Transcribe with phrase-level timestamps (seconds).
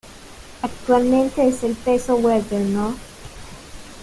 [0.63, 2.95] Actualmente es el peso welter No.